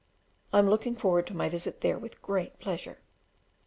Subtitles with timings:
[0.51, 2.97] I am looking forward to my visit there with great pleasure.